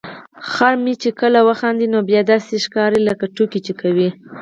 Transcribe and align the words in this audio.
خر 0.51 0.73
مې 0.83 0.93
چې 1.01 1.09
کله 1.19 1.39
وخاندي 1.49 1.87
نو 1.93 1.99
بیا 2.09 2.21
داسې 2.31 2.53
ښکاري 2.65 2.99
لکه 3.09 3.25
ټوکې 3.35 3.59
چې 3.65 3.73
کوي. 3.81 4.09